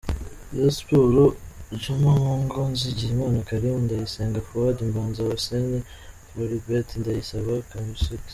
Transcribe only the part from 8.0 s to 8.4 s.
Cedirike.